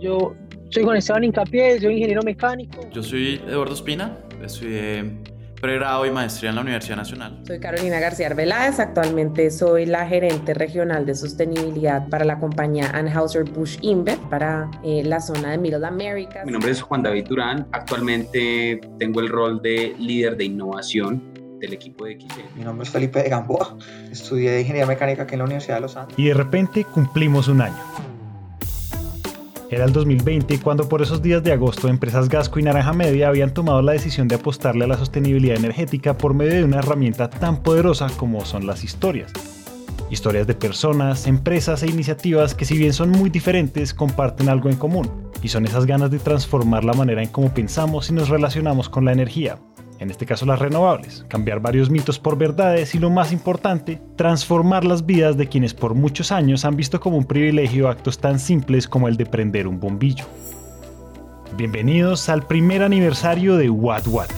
[0.00, 0.34] Yo
[0.70, 2.80] soy Juan Esteban Incapié, soy ingeniero mecánico.
[2.90, 5.04] Yo soy Eduardo Espina, estudié
[5.60, 7.38] pregrado y maestría en la Universidad Nacional.
[7.46, 13.78] Soy Carolina García Arbeláez, actualmente soy la gerente regional de sostenibilidad para la compañía Anheuser-Busch
[13.82, 16.44] InBev para eh, la zona de Middle America.
[16.46, 21.74] Mi nombre es Juan David Durán, actualmente tengo el rol de líder de innovación del
[21.74, 22.56] equipo de XL.
[22.56, 23.76] Mi nombre es Felipe de Gamboa,
[24.10, 26.18] estudié ingeniería mecánica aquí en la Universidad de Los Andes.
[26.18, 28.09] Y de repente cumplimos un año.
[29.70, 33.54] Era el 2020 cuando por esos días de agosto empresas Gasco y Naranja Media habían
[33.54, 37.62] tomado la decisión de apostarle a la sostenibilidad energética por medio de una herramienta tan
[37.62, 39.32] poderosa como son las historias.
[40.10, 44.74] Historias de personas, empresas e iniciativas que si bien son muy diferentes comparten algo en
[44.74, 45.08] común,
[45.40, 49.04] y son esas ganas de transformar la manera en cómo pensamos y nos relacionamos con
[49.04, 49.58] la energía,
[50.00, 54.82] en este caso las renovables, cambiar varios mitos por verdades y lo más importante, transformar
[54.82, 58.88] las vidas de quienes por muchos años han visto como un privilegio actos tan simples
[58.88, 60.24] como el de prender un bombillo.
[61.54, 64.28] Bienvenidos al primer aniversario de What What.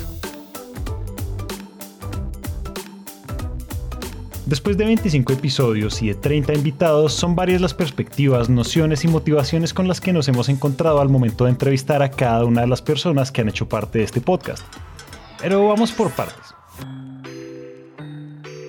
[4.46, 9.72] Después de 25 episodios y de 30 invitados, son varias las perspectivas, nociones y motivaciones
[9.72, 12.82] con las que nos hemos encontrado al momento de entrevistar a cada una de las
[12.82, 14.64] personas que han hecho parte de este podcast.
[15.42, 16.54] Pero vamos por partes.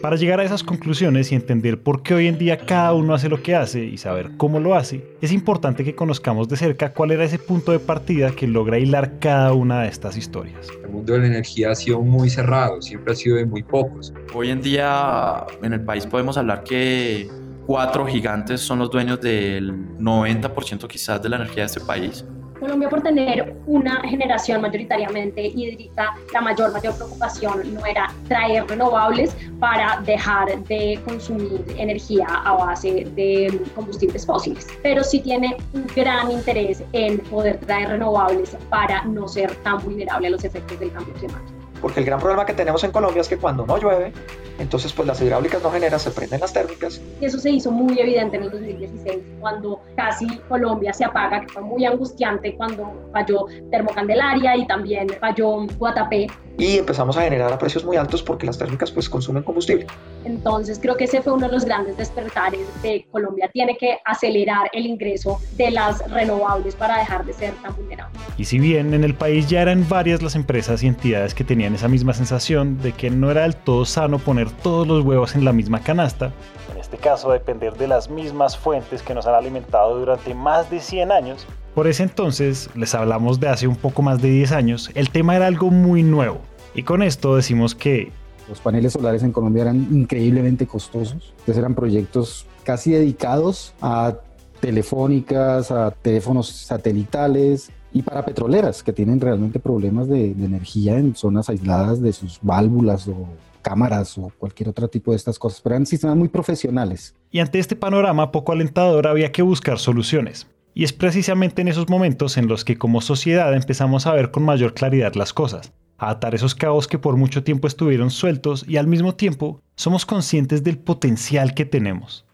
[0.01, 3.29] Para llegar a esas conclusiones y entender por qué hoy en día cada uno hace
[3.29, 7.11] lo que hace y saber cómo lo hace, es importante que conozcamos de cerca cuál
[7.11, 10.67] era ese punto de partida que logra hilar cada una de estas historias.
[10.83, 14.11] El mundo de la energía ha sido muy cerrado, siempre ha sido de muy pocos.
[14.33, 17.29] Hoy en día en el país podemos hablar que
[17.65, 22.25] cuatro gigantes son los dueños del 90% quizás de la energía de este país.
[22.63, 29.35] Colombia por tener una generación mayoritariamente hídrica, la mayor, mayor preocupación no era traer renovables
[29.59, 36.31] para dejar de consumir energía a base de combustibles fósiles, pero sí tiene un gran
[36.31, 41.13] interés en poder traer renovables para no ser tan vulnerable a los efectos del cambio
[41.15, 44.13] climático porque el gran problema que tenemos en Colombia es que cuando no llueve,
[44.57, 47.01] entonces pues las hidráulicas no generan, se prenden las térmicas.
[47.19, 51.49] Y eso se hizo muy evidente en el 2016, cuando casi Colombia se apaga, que
[51.49, 56.27] fue muy angustiante cuando falló Termocandelaria y también falló Guatapé.
[56.57, 59.87] Y empezamos a generar a precios muy altos porque las térmicas pues consumen combustible.
[60.23, 63.49] Entonces creo que ese fue uno de los grandes despertares de Colombia.
[63.51, 68.19] Tiene que acelerar el ingreso de las renovables para dejar de ser tan vulnerable.
[68.37, 71.73] Y si bien en el país ya eran varias las empresas y entidades que tenían
[71.75, 75.45] esa misma sensación de que no era del todo sano poner todos los huevos en
[75.45, 76.31] la misma canasta,
[76.71, 80.79] en este caso depender de las mismas fuentes que nos han alimentado durante más de
[80.79, 84.91] 100 años, por ese entonces, les hablamos de hace un poco más de 10 años,
[84.95, 86.39] el tema era algo muy nuevo.
[86.75, 88.11] Y con esto decimos que...
[88.49, 91.31] Los paneles solares en Colombia eran increíblemente costosos.
[91.31, 94.15] Entonces eran proyectos casi dedicados a
[94.59, 101.49] telefónicas, a teléfonos satelitales, y para petroleras que tienen realmente problemas de, energía en zonas
[101.49, 103.27] aisladas de sus válvulas o
[103.61, 107.15] cámaras o cualquier otro tipo de estas cosas, pero eran sistemas muy profesionales.
[107.31, 110.47] Y ante este panorama poco alentador había que buscar soluciones.
[110.73, 114.43] Y es precisamente en esos momentos en los que como sociedad empezamos a ver con
[114.43, 118.77] mayor claridad las cosas, a atar esos cabos que por mucho tiempo estuvieron sueltos y
[118.77, 122.25] al mismo tiempo somos conscientes del potencial que tenemos.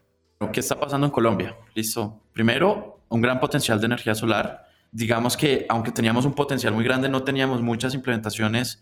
[0.54, 1.56] ¿Qué está pasando en Colombia?
[1.76, 2.22] Listo.
[2.32, 7.10] Primero, un gran potencial de energía solar digamos que aunque teníamos un potencial muy grande,
[7.10, 8.82] no teníamos muchas implementaciones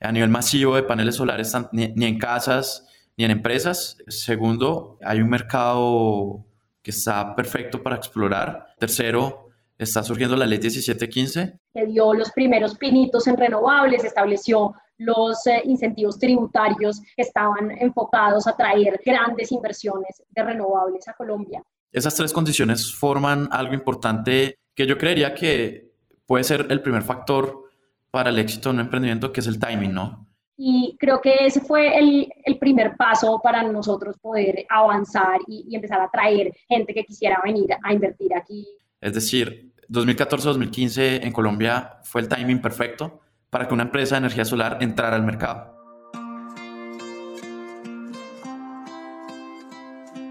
[0.00, 2.86] a nivel masivo de paneles solares ni, en casas
[3.16, 3.98] ni en empresas.
[4.08, 6.44] Segundo, hay un mercado
[6.84, 8.66] que está perfecto para explorar.
[8.78, 11.58] Tercero, está surgiendo la ley 1715.
[11.72, 18.46] Que dio los primeros pinitos en renovables, estableció los eh, incentivos tributarios que estaban enfocados
[18.46, 21.62] a traer grandes inversiones de renovables a Colombia.
[21.90, 25.90] Esas tres condiciones forman algo importante que yo creería que
[26.26, 27.64] puede ser el primer factor
[28.10, 30.28] para el éxito de un emprendimiento, que es el timing, ¿no?
[30.56, 35.74] Y creo que ese fue el, el primer paso para nosotros poder avanzar y, y
[35.74, 38.66] empezar a traer gente que quisiera venir a invertir aquí.
[39.00, 43.20] Es decir, 2014-2015 en Colombia fue el timing perfecto
[43.50, 45.74] para que una empresa de energía solar entrara al mercado.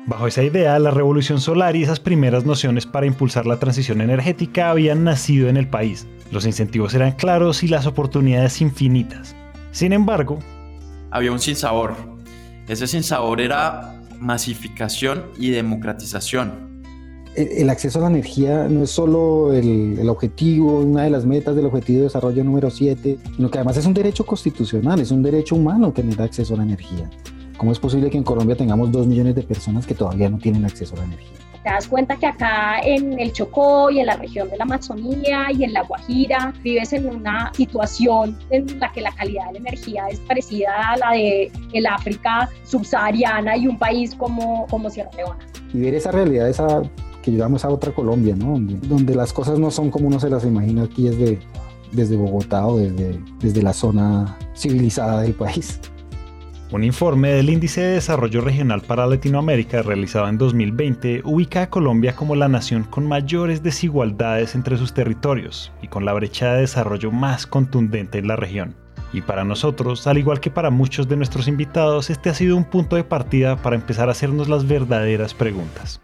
[0.05, 4.69] Bajo esa idea, la revolución solar y esas primeras nociones para impulsar la transición energética
[4.69, 6.05] habían nacido en el país.
[6.29, 9.33] Los incentivos eran claros y las oportunidades infinitas.
[9.73, 10.37] Sin embargo,
[11.09, 11.95] había un sinsabor.
[12.67, 16.83] Ese sinsabor era masificación y democratización.
[17.35, 21.55] El acceso a la energía no es solo el, el, objetivo, una de las metas
[21.55, 25.23] del objetivo de desarrollo número 7, sino que además es un derecho constitucional, es un
[25.23, 27.09] derecho humano tener acceso a la energía.
[27.57, 30.65] ¿Cómo es posible que en Colombia tengamos dos millones de personas que todavía no tienen
[30.65, 31.39] acceso a la energía?
[31.63, 35.47] Te das cuenta que acá en el Chocó y en la región de la Amazonía
[35.51, 39.59] y en la Guajira vives en una situación en la que la calidad de la
[39.59, 45.11] energía es parecida a la de el África subsahariana y un país como, como Sierra
[45.15, 45.39] Leona.
[45.73, 46.81] Y ver esa realidad, esa
[47.21, 48.59] que llegamos a otra Colombia, ¿no?
[48.59, 51.39] Donde, las cosas no son como uno se las imagina aquí desde,
[51.93, 55.79] desde Bogotá o desde, desde la zona civilizada del país.
[56.73, 62.15] Un informe del Índice de Desarrollo Regional para Latinoamérica realizado en 2020 ubica a Colombia
[62.15, 67.11] como la nación con mayores desigualdades entre sus territorios y con la brecha de desarrollo
[67.11, 68.75] más contundente en la región.
[69.13, 72.65] Y para nosotros, al igual que para muchos de nuestros invitados, este ha sido un
[72.65, 76.01] punto de partida para empezar a hacernos las verdaderas preguntas.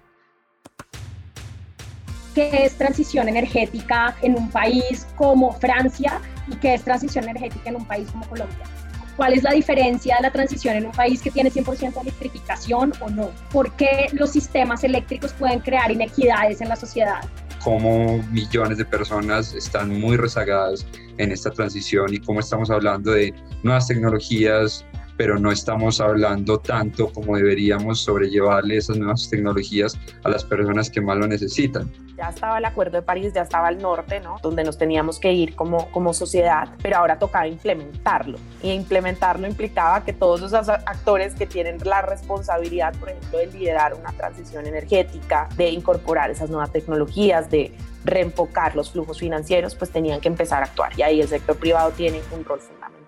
[2.35, 7.77] ¿Qué es transición energética en un país como Francia y qué es transición energética en
[7.77, 8.78] un país como Colombia?
[9.19, 13.09] ¿Cuál es la diferencia de la transición en un país que tiene 100% electrificación o
[13.09, 13.31] no?
[13.51, 17.19] ¿Por qué los sistemas eléctricos pueden crear inequidades en la sociedad?
[17.61, 20.87] cómo millones de personas están muy rezagadas
[21.17, 23.33] en esta transición y cómo estamos hablando de
[23.63, 24.85] nuevas tecnologías,
[25.17, 31.01] pero no estamos hablando tanto como deberíamos sobrellevarle esas nuevas tecnologías a las personas que
[31.01, 31.91] más lo necesitan.
[32.19, 34.39] Ya estaba el Acuerdo de París, ya estaba el norte, ¿no?
[34.41, 38.37] Donde nos teníamos que ir como, como sociedad, pero ahora tocaba implementarlo.
[38.61, 43.93] Y implementarlo implicaba que todos esos actores que tienen la responsabilidad, por ejemplo, de liderar
[43.93, 47.73] una transición energética, de incorporar esas nuevas tecnologías, de
[48.03, 50.91] reenfocar los flujos financieros, pues tenían que empezar a actuar.
[50.99, 52.98] Y ahí el sector privado tiene un rol fundamental.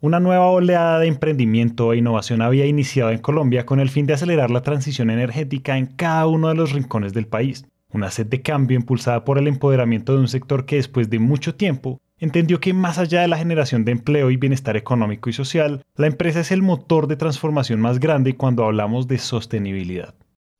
[0.00, 4.12] Una nueva oleada de emprendimiento e innovación había iniciado en Colombia con el fin de
[4.12, 7.64] acelerar la transición energética en cada uno de los rincones del país.
[7.92, 11.56] Una sed de cambio impulsada por el empoderamiento de un sector que después de mucho
[11.56, 15.82] tiempo entendió que más allá de la generación de empleo y bienestar económico y social,
[15.96, 20.14] la empresa es el motor de transformación más grande cuando hablamos de sostenibilidad.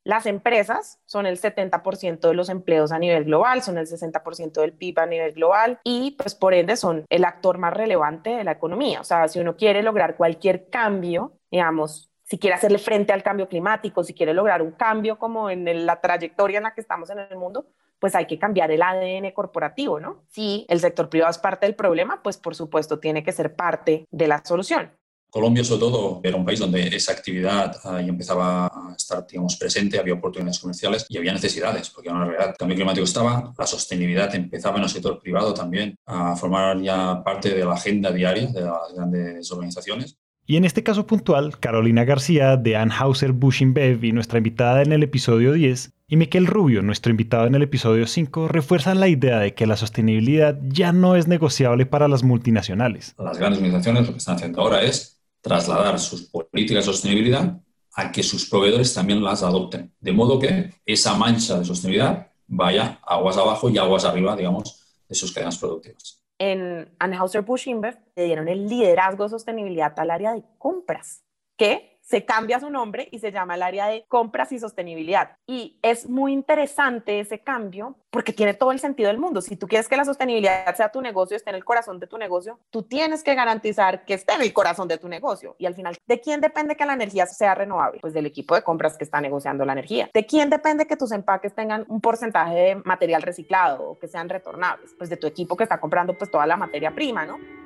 [0.09, 4.73] Las empresas son el 70% de los empleos a nivel global, son el 60% del
[4.73, 8.53] PIB a nivel global y pues por ende son el actor más relevante de la
[8.53, 9.01] economía.
[9.01, 13.47] O sea, si uno quiere lograr cualquier cambio, digamos, si quiere hacerle frente al cambio
[13.47, 17.19] climático, si quiere lograr un cambio como en la trayectoria en la que estamos en
[17.19, 17.67] el mundo,
[17.99, 20.23] pues hay que cambiar el ADN corporativo, ¿no?
[20.27, 24.07] Si el sector privado es parte del problema, pues por supuesto tiene que ser parte
[24.09, 24.91] de la solución.
[25.29, 29.99] Colombia, sobre todo, era un país donde esa actividad uh, empezaba a estar, digamos, presente,
[29.99, 32.49] había oportunidades comerciales y había necesidades, porque era una realidad.
[32.49, 37.23] El cambio climático estaba, la sostenibilidad empezaba en el sector privado también a formar ya
[37.23, 40.17] parte de la agenda diaria de las grandes organizaciones.
[40.49, 44.91] Y en este caso puntual, Carolina García de Anheuser Busch InBev y nuestra invitada en
[44.91, 49.37] el episodio 10 y Miquel Rubio, nuestro invitado en el episodio 5, refuerzan la idea
[49.37, 53.13] de que la sostenibilidad ya no es negociable para las multinacionales.
[53.19, 57.59] Las grandes organizaciones lo que están haciendo ahora es trasladar sus políticas de sostenibilidad
[57.93, 59.93] a que sus proveedores también las adopten.
[59.99, 65.15] De modo que esa mancha de sostenibilidad vaya aguas abajo y aguas arriba, digamos, de
[65.15, 66.23] sus cadenas productivas.
[66.37, 71.23] En Anheuser-Busch InBev le dieron el liderazgo de sostenibilidad al área de compras,
[71.57, 75.37] que se cambia su nombre y se llama el área de compras y sostenibilidad.
[75.45, 79.41] Y es muy interesante ese cambio porque tiene todo el sentido del mundo.
[79.41, 82.17] Si tú quieres que la sostenibilidad sea tu negocio, esté en el corazón de tu
[82.17, 85.55] negocio, tú tienes que garantizar que esté en el corazón de tu negocio.
[85.59, 87.99] Y al final, ¿de quién depende que la energía sea renovable?
[88.01, 90.09] Pues del equipo de compras que está negociando la energía.
[90.11, 94.29] ¿De quién depende que tus empaques tengan un porcentaje de material reciclado o que sean
[94.29, 94.95] retornables?
[94.97, 97.58] Pues de tu equipo que está comprando pues toda la materia prima, ¿no?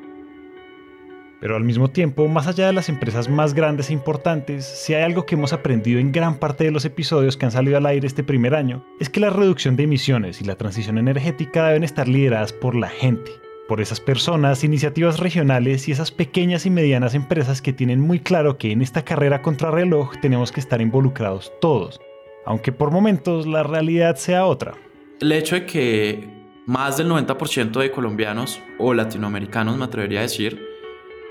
[1.43, 5.03] Pero al mismo tiempo, más allá de las empresas más grandes e importantes, si hay
[5.03, 8.07] algo que hemos aprendido en gran parte de los episodios que han salido al aire
[8.07, 12.07] este primer año, es que la reducción de emisiones y la transición energética deben estar
[12.07, 13.29] lideradas por la gente,
[13.67, 18.57] por esas personas, iniciativas regionales y esas pequeñas y medianas empresas que tienen muy claro
[18.57, 21.99] que en esta carrera contra reloj tenemos que estar involucrados todos,
[22.45, 24.75] aunque por momentos la realidad sea otra.
[25.19, 26.25] El hecho de que
[26.67, 30.72] más del 90% de colombianos o latinoamericanos, me atrevería a decir,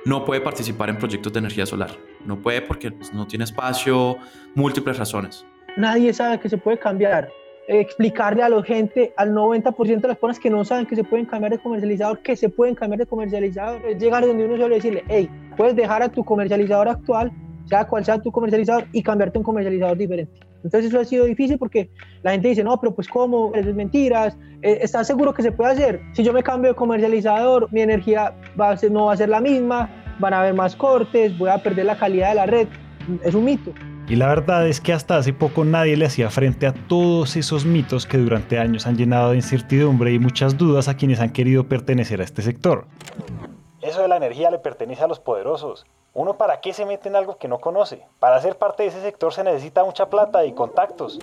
[0.04, 1.90] no puede participar en proyectos de energía solar.
[2.24, 4.16] No puede porque pues, no tiene espacio,
[4.54, 5.44] múltiples razones.
[5.76, 7.30] Nadie sabe que se puede cambiar.
[7.68, 11.26] Explicarle a la gente, al 90% de las personas que no saben que se pueden
[11.26, 15.04] cambiar de comercializador, que se pueden cambiar de comercializador, es llegar donde uno suele decirle,
[15.08, 17.30] hey, puedes dejar a tu comercializador actual,
[17.66, 20.40] sea cual sea tu comercializador, y cambiarte a un comercializador diferente.
[20.64, 21.90] Entonces eso ha sido difícil porque
[22.22, 25.72] la gente dice, no, pero pues cómo, es mentiras, eh, ¿estás seguro que se puede
[25.72, 26.00] hacer?
[26.14, 29.28] Si yo me cambio de comercializador, mi energía va a ser, no va a ser
[29.28, 32.68] la misma, van a haber más cortes, voy a perder la calidad de la red.
[33.24, 33.72] Es un mito.
[34.08, 37.64] Y la verdad es que hasta hace poco nadie le hacía frente a todos esos
[37.64, 41.68] mitos que durante años han llenado de incertidumbre y muchas dudas a quienes han querido
[41.68, 42.86] pertenecer a este sector.
[43.80, 45.86] Eso de la energía le pertenece a los poderosos.
[46.14, 48.02] ¿Uno para qué se mete en algo que no conoce?
[48.18, 51.18] Para ser parte de ese sector se necesita mucha plata y contactos.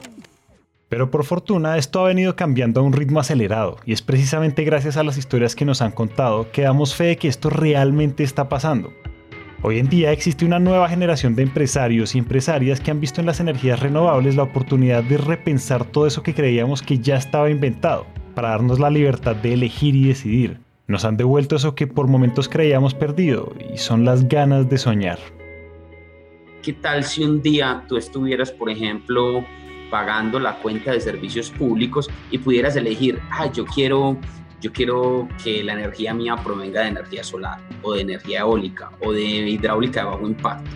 [0.88, 4.98] Pero por fortuna esto ha venido cambiando a un ritmo acelerado y es precisamente gracias
[4.98, 8.50] a las historias que nos han contado que damos fe de que esto realmente está
[8.50, 8.90] pasando.
[9.62, 13.28] Hoy en día existe una nueva generación de empresarios y empresarias que han visto en
[13.28, 18.08] las energías renovables la oportunidad de repensar todo eso que creíamos que ya estaba inventado,
[18.34, 20.69] para darnos la libertad de elegir y decidir.
[20.90, 25.20] Nos han devuelto eso que por momentos creíamos perdido y son las ganas de soñar.
[26.64, 29.46] ¿Qué tal si un día tú estuvieras, por ejemplo,
[29.92, 34.18] pagando la cuenta de servicios públicos y pudieras elegir, ah, yo quiero,
[34.62, 39.12] yo quiero que la energía mía provenga de energía solar o de energía eólica o
[39.12, 40.72] de hidráulica de bajo impacto.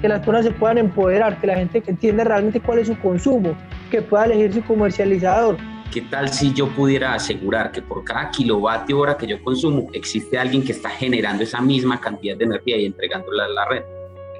[0.00, 3.56] Que las personas se puedan empoderar, que la gente entienda realmente cuál es su consumo,
[3.90, 5.56] que pueda elegir su comercializador.
[5.92, 10.38] ¿Qué tal si yo pudiera asegurar que por cada kilovatio hora que yo consumo existe
[10.38, 13.82] alguien que está generando esa misma cantidad de energía y entregándola a la red?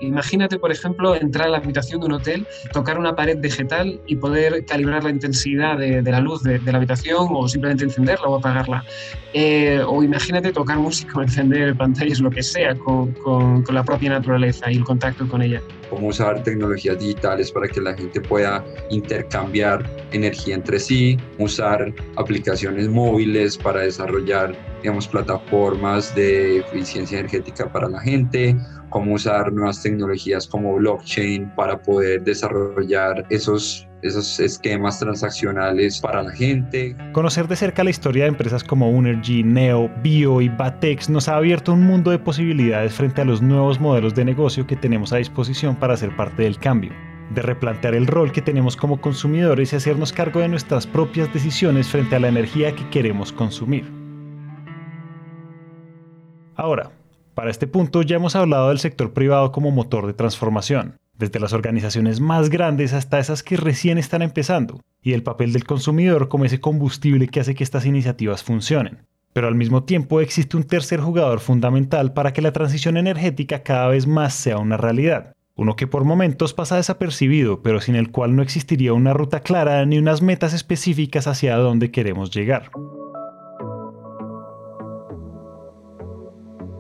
[0.00, 4.16] Imagínate, por ejemplo, entrar a la habitación de un hotel, tocar una pared vegetal y
[4.16, 8.84] poder calibrar la intensidad de, la luz de, la habitación o simplemente encenderla o apagarla.
[9.32, 13.14] Eh, o imagínate tocar música o encender pantallas, lo que sea, con,
[13.70, 15.62] la propia naturaleza y el contacto con ella.
[15.90, 22.88] Cómo usar tecnologías digitales para que la gente pueda intercambiar energía entre sí, usar aplicaciones
[22.88, 28.57] móviles para desarrollar, digamos, plataformas de eficiencia energética para la gente,
[28.90, 36.30] cómo usar nuevas tecnologías como blockchain para poder desarrollar esos esos esquemas transaccionales para la
[36.32, 36.96] gente.
[37.12, 41.36] Conocer de cerca la historia de empresas como Unergy, Neo, Bio y Batex nos ha
[41.36, 45.16] abierto un mundo de posibilidades frente a los nuevos modelos de negocio que tenemos a
[45.16, 46.92] disposición para ser parte del cambio,
[47.34, 51.88] de replantear el rol que tenemos como consumidores y hacernos cargo de nuestras propias decisiones
[51.88, 53.84] frente a la energía que queremos consumir.
[56.54, 56.90] Ahora,
[57.34, 61.52] para este punto ya hemos hablado del sector privado como motor de transformación, desde las
[61.52, 66.44] organizaciones más grandes hasta esas que recién están empezando, y el papel del consumidor como
[66.44, 69.06] ese combustible que hace que estas iniciativas funcionen.
[69.32, 73.88] Pero al mismo tiempo existe un tercer jugador fundamental para que la transición energética cada
[73.88, 75.35] vez más sea una realidad.
[75.54, 79.85] Uno que por momentos pasa desapercibido, pero sin el cual no existiría una ruta clara
[79.87, 82.70] ni unas metas específicas hacia dónde queremos llegar.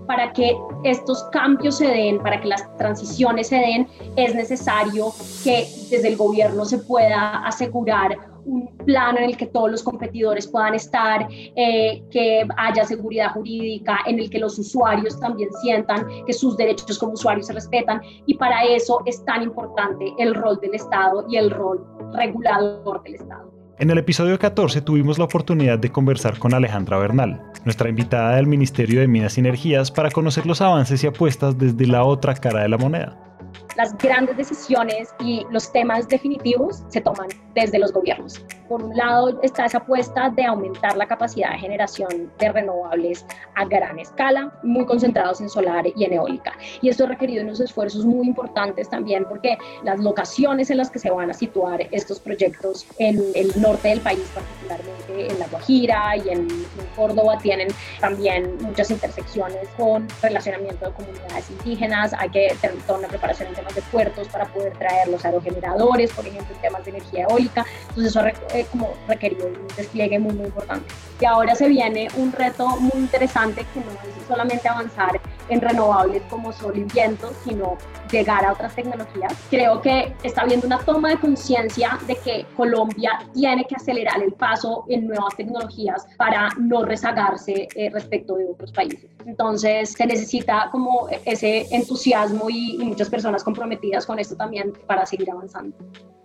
[0.06, 5.12] Para que estos cambios se den, para que las transiciones se den, es necesario
[5.44, 10.46] que desde el gobierno se pueda asegurar un plan en el que todos los competidores
[10.46, 16.32] puedan estar, eh, que haya seguridad jurídica, en el que los usuarios también sientan que
[16.32, 18.00] sus derechos como usuarios se respetan.
[18.26, 23.16] Y para eso es tan importante el rol del Estado y el rol regulador del
[23.16, 23.55] Estado.
[23.78, 28.46] En el episodio 14 tuvimos la oportunidad de conversar con Alejandra Bernal, nuestra invitada del
[28.46, 32.62] Ministerio de Minas y Energías, para conocer los avances y apuestas desde la otra cara
[32.62, 33.35] de la moneda
[33.76, 38.44] las grandes decisiones y los temas definitivos se toman desde los gobiernos.
[38.68, 43.64] Por un lado está esa apuesta de aumentar la capacidad de generación de renovables a
[43.64, 46.52] gran escala, muy concentrados en solar y en eólica.
[46.82, 50.98] Y esto ha requerido unos esfuerzos muy importantes también porque las locaciones en las que
[50.98, 56.16] se van a situar estos proyectos en el norte del país, particularmente en La Guajira
[56.16, 56.46] y en,
[56.94, 57.68] Córdoba, tienen
[58.00, 62.12] también muchas intersecciones con relacionamiento de comunidades indígenas.
[62.14, 66.26] Hay que tener toda una preparación en de puertos para poder traer los aerogeneradores, por
[66.26, 67.64] ejemplo, en temas de energía eólica.
[67.88, 70.86] Entonces eso eh, como requerido un despliegue muy, muy importante.
[71.20, 76.22] Y ahora se viene un reto muy interesante que no es solamente avanzar en renovables
[76.30, 77.76] como sol y viento, sino
[78.10, 79.32] llegar a otras tecnologías.
[79.50, 84.32] Creo que está habiendo una toma de conciencia de que Colombia tiene que acelerar el
[84.32, 89.10] paso en nuevas tecnologías para no rezagarse eh, respecto de otros países.
[89.24, 95.06] Entonces se necesita como ese entusiasmo y, y muchas personas comprometidas con esto también para
[95.06, 95.76] seguir avanzando.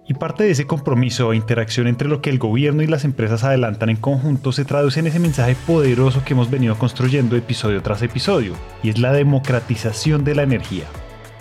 [0.08, 3.43] Y parte de ese compromiso e interacción entre lo que el gobierno y las empresas
[3.43, 8.01] adelantan en conjunto se traduce en ese mensaje poderoso que hemos venido construyendo episodio tras
[8.01, 10.86] episodio, y es la democratización de la energía.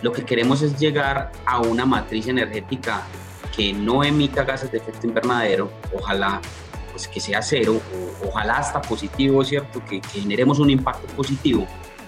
[0.03, 3.03] Lo que queremos es llegar a una matriz energética
[3.57, 6.41] que no emita gases de efecto invernadero, ojalá
[6.93, 9.83] pues que sea cero, o, ojalá hasta positivo, ¿cierto?
[9.85, 11.67] Que, que generemos un impacto positivo.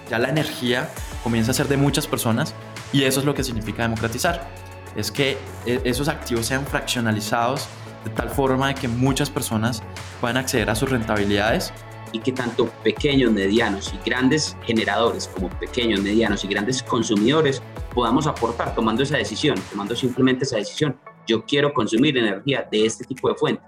[0.09, 0.89] Ya la energía
[1.23, 2.53] comienza a ser de muchas personas
[2.91, 4.47] y eso es lo que significa democratizar
[4.95, 7.67] es que e, esos activos sean fraccionalizados
[8.03, 9.81] de tal forma que muchas personas
[10.19, 11.73] puedan acceder a sus rentabilidades
[12.11, 17.61] y que tanto pequeños, medianos y grandes generadores como pequeños, medianos y grandes consumidores
[17.93, 20.95] podamos aportar tomando esa decisión, tomando simplemente esa decisión.
[21.27, 23.65] Yo quiero consumir energía de este tipo de fuentes.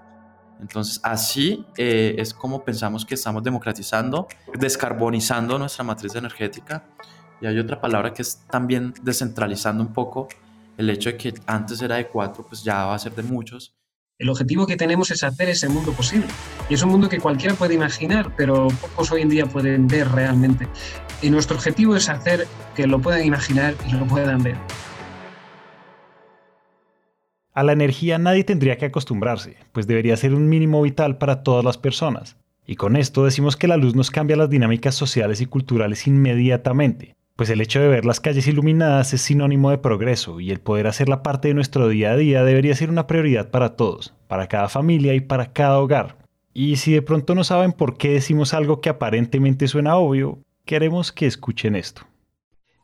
[0.60, 4.26] Entonces, así eh, es como pensamos que estamos democratizando,
[4.58, 6.84] descarbonizando nuestra matriz energética
[7.40, 10.28] Y hay otra palabra que es también descentralizando un poco
[10.76, 13.74] el hecho de que antes era de cuatro, pues ya va a ser de muchos.
[14.18, 16.26] El objetivo que tenemos es hacer ese mundo posible.
[16.70, 20.08] Y es un mundo que cualquiera puede imaginar, pero pocos hoy en día pueden ver
[20.08, 20.66] realmente.
[21.20, 24.56] Y nuestro objetivo es hacer que lo puedan imaginar y lo puedan ver.
[27.52, 31.64] A la energía nadie tendría que acostumbrarse, pues debería ser un mínimo vital para todas
[31.64, 32.36] las personas.
[32.66, 37.16] Y con esto decimos que la luz nos cambia las dinámicas sociales y culturales inmediatamente,
[37.36, 40.86] pues el hecho de ver las calles iluminadas es sinónimo de progreso y el poder
[40.86, 44.68] hacerla parte de nuestro día a día debería ser una prioridad para todos, para cada
[44.70, 46.16] familia y para cada hogar.
[46.54, 51.12] Y si de pronto no saben por qué decimos algo que aparentemente suena obvio, queremos
[51.12, 52.02] que escuchen esto.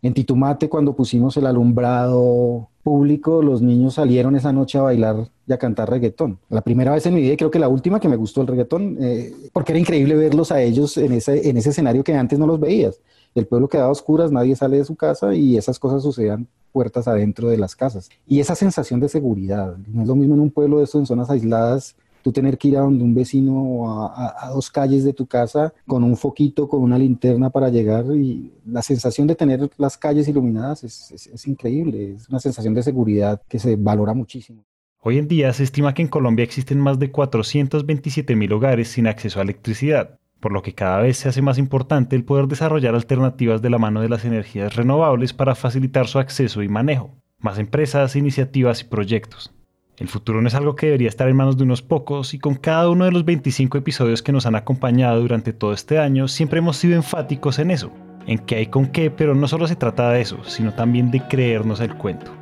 [0.02, 5.52] En Titumate, cuando pusimos el alumbrado público, los niños salieron esa noche a bailar y
[5.52, 6.38] a cantar reggaetón.
[6.50, 8.48] La primera vez en mi vida y creo que la última que me gustó el
[8.48, 12.38] reggaetón, eh, porque era increíble verlos a ellos en ese, en ese escenario que antes
[12.38, 13.00] no los veías.
[13.34, 17.08] El pueblo quedaba a oscuras, nadie sale de su casa y esas cosas sucedían puertas
[17.08, 18.10] adentro de las casas.
[18.26, 21.06] Y esa sensación de seguridad, no es lo mismo en un pueblo de eso, en
[21.06, 25.26] zonas aisladas, tú tener que ir a donde un vecino a, dos calles de tu
[25.26, 29.98] casa con un foquito, con una linterna para llegar y la sensación de tener las
[29.98, 34.64] calles iluminadas es, es, es increíble, es una sensación de seguridad que se valora muchísimo.
[35.04, 39.08] Hoy en día se estima que en Colombia existen más de 427 mil hogares sin
[39.08, 42.96] acceso a electricidad, por lo que cada vez se hace más importante el poder desarrollar
[42.96, 47.58] alternativas de la mano de las energías renovables para facilitar su acceso y manejo, más
[47.58, 49.54] empresas, iniciativas y proyectos.
[49.98, 52.56] El futuro no es algo que debería estar en manos de unos pocos y con
[52.56, 56.58] cada uno de los 25 episodios que nos han acompañado durante todo este año siempre
[56.58, 57.92] hemos sido enfáticos en eso,
[58.26, 61.20] en qué hay con qué, pero no solo se trata de eso, sino también de
[61.28, 62.41] creernos el cuento.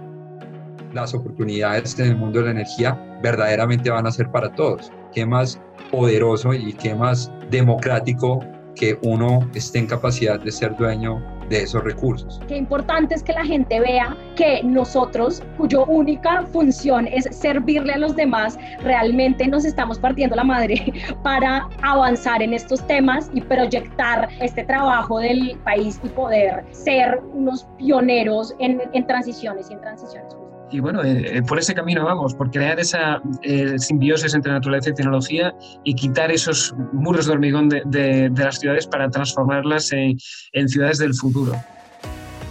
[0.93, 4.91] Las oportunidades en el mundo de la energía verdaderamente van a ser para todos.
[5.13, 8.41] ¿Qué más poderoso y qué más democrático
[8.75, 12.41] que uno esté en capacidad de ser dueño de esos recursos.
[12.47, 17.99] Qué importante es que la gente vea que nosotros, cuya única función es servirle a
[17.99, 20.93] los demás, realmente nos estamos partiendo la madre
[21.25, 27.67] para avanzar en estos temas y proyectar este trabajo del país y poder ser unos
[27.77, 30.40] pioneros en, en transiciones y en transiciones
[30.71, 34.91] y bueno, eh, eh, por ese camino vamos, por crear esa eh, simbiosis entre naturaleza
[34.91, 35.55] y tecnología
[35.85, 40.17] y quitar esos muros de hormigón de, las ciudades para transformarlas en,
[40.53, 41.55] en ciudades del futuro.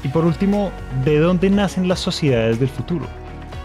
[0.03, 0.71] Y por último,
[1.03, 3.05] ¿de dónde nacen las sociedades del futuro?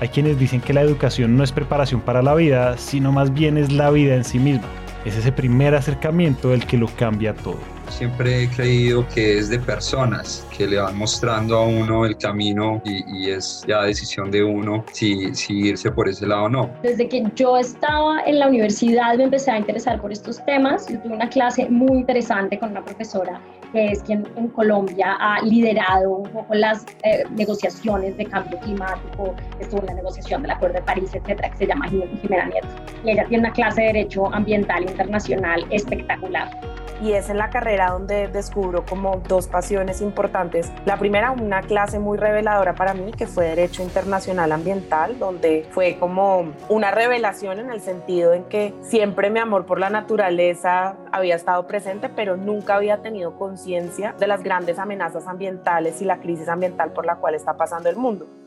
[0.00, 3.56] Hay quienes dicen que la educación no es preparación para la vida, sino más bien
[3.56, 4.66] es la vida en sí misma.
[5.04, 7.73] Es ese primer acercamiento el que lo cambia todo.
[7.96, 12.82] Siempre he creído que es de personas que le van mostrando a uno el camino
[12.84, 16.70] y, y es ya decisión de uno si, si, irse por ese lado o no.
[16.82, 20.88] Desde que yo estaba en la universidad me empecé a interesar por estos temas.
[20.88, 23.40] Yo tuve una clase muy interesante con una profesora
[23.72, 29.34] que es quien en Colombia ha liderado un poco las eh, negociaciones de cambio climático,
[29.60, 32.68] estuvo en la negociación del Acuerdo de París, etcétera, que se llama Jimena Nieto.
[33.04, 37.90] Y ella tiene una clase de Derecho Ambiental Internacional espectacular y es en la carrera
[37.90, 40.72] donde descubro como dos pasiones importantes.
[40.84, 45.96] La primera, una clase muy reveladora para mí, que fue Derecho Internacional Ambiental, donde fue
[45.98, 51.36] como una revelación en el sentido en que siempre mi amor por la naturaleza había
[51.36, 56.48] estado presente, pero nunca había tenido conciencia de las grandes amenazas ambientales y la crisis
[56.48, 58.43] ambiental por la cual está pasando el mundo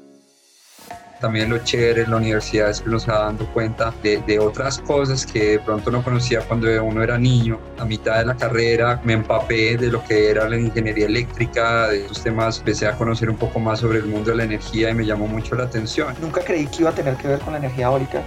[1.19, 4.79] también lo chévere en la universidad es que nos va dando cuenta de, de, otras
[4.79, 7.59] cosas que de pronto no conocía cuando uno era niño.
[7.79, 12.05] A mitad de la carrera me empapé de lo que era la ingeniería eléctrica, de
[12.05, 14.93] esos temas, empecé a conocer un poco más sobre el mundo de la energía y
[14.93, 16.13] me llamó mucho la atención.
[16.21, 18.21] Nunca creí que iba a tener que ver con la energía eólica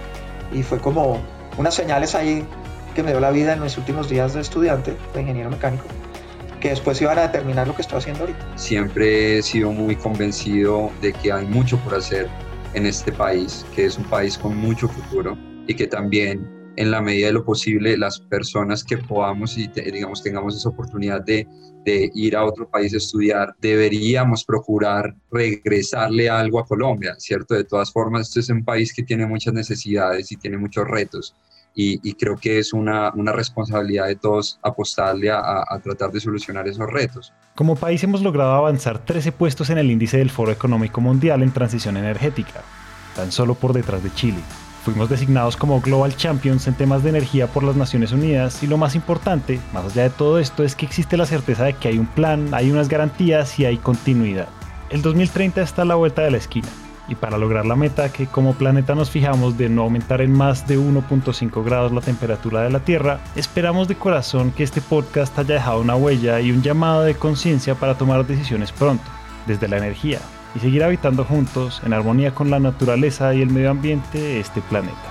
[0.51, 1.21] y fue como
[1.57, 2.45] unas señales ahí
[2.95, 5.85] que me dio la vida en mis últimos días de estudiante, de ingeniero mecánico
[6.59, 8.45] que después iban a determinar lo que estoy haciendo ahorita.
[8.55, 12.29] Siempre he sido muy convencido de que hay mucho por hacer
[12.73, 17.01] en este país, que es un país con mucho futuro y que también en la
[17.01, 21.47] medida de lo posible las personas que podamos y digamos tengamos esa oportunidad de,
[21.85, 27.55] de, ir a otro país a estudiar, deberíamos procurar regresarle algo a Colombia, ¿cierto?
[27.55, 31.35] De todas formas, esto es un país que tiene muchas necesidades y tiene muchos retos.
[31.73, 36.67] Y, creo que es una, una, responsabilidad de todos apostarle a, a, tratar de solucionar
[36.67, 37.33] esos retos.
[37.55, 41.51] Como país hemos logrado avanzar 13 puestos en el índice del Foro Económico Mundial en
[41.51, 42.61] transición energética,
[43.15, 44.39] tan solo por detrás de Chile.
[44.83, 48.77] Fuimos designados como Global Champions en temas de energía por las Naciones Unidas y lo
[48.77, 51.99] más importante, más allá de todo esto, es que existe la certeza de que hay
[51.99, 54.49] un plan, hay unas garantías y hay continuidad.
[54.89, 56.67] El 2030 está a la vuelta de la esquina
[57.11, 60.65] Y para lograr la meta que como planeta nos fijamos de no aumentar en más
[60.65, 65.55] de 1.5 grados la temperatura de la Tierra, esperamos de corazón que este podcast haya
[65.55, 69.03] dejado una huella y un llamado de conciencia para tomar decisiones pronto,
[69.45, 70.19] desde la energía,
[70.55, 74.61] y seguir habitando juntos en armonía con la naturaleza y el medio ambiente de este
[74.61, 75.10] planeta.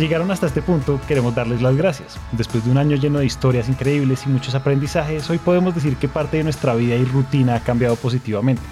[0.00, 2.18] Llegaron hasta este punto, queremos darles las gracias.
[2.32, 6.08] Después de un año lleno de historias increíbles y muchos aprendizajes, hoy podemos decir que
[6.08, 8.62] parte de nuestra vida y rutina ha cambiado positivamente.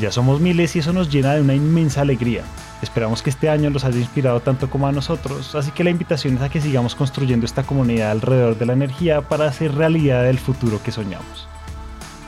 [0.00, 2.44] Ya somos miles y eso nos llena de una inmensa alegría.
[2.80, 6.36] Esperamos que este año los haya inspirado tanto como a nosotros, así que la invitación
[6.36, 10.38] es a que sigamos construyendo esta comunidad alrededor de la energía para hacer realidad el
[10.38, 11.46] futuro que soñamos.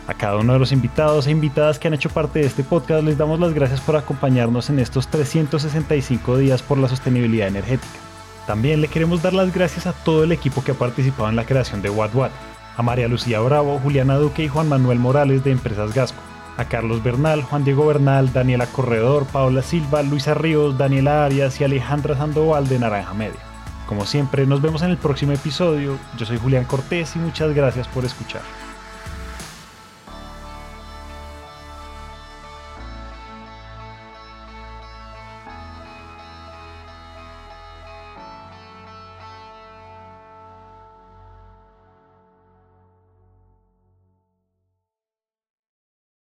[0.09, 3.03] A cada uno de los invitados e invitadas que han hecho parte de este podcast
[3.03, 8.06] les damos las gracias por acompañarnos en estos 365 días por la sostenibilidad energética.
[8.47, 11.45] También le queremos dar las gracias a todo el equipo que ha participado en la
[11.45, 12.31] creación de What What,
[12.77, 16.23] a María Lucía Bravo, Juliana Duque y Juan Manuel Morales de Empresas Gasco,
[16.57, 21.65] a Carlos Bernal, Juan Diego Bernal, Daniela Corredor, Paula Silva, Luisa Ríos, Daniela Arias y
[21.65, 23.41] Alejandra Sandoval de Naranja Media.
[23.87, 25.99] Como siempre, nos vemos en el próximo episodio.
[26.17, 28.43] Yo soy Julián Cortés y muchas gracias por escuchar.